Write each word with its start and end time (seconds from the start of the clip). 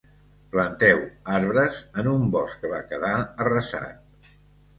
Planteu 0.53 1.01
arbres 1.39 1.77
en 2.03 2.09
un 2.13 2.25
bosc 2.37 2.65
que 2.65 2.73
va 2.73 2.81
quedar 2.95 3.13
arrasat. 3.45 4.33